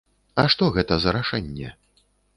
[0.43, 1.69] А што гэта за рашэнне?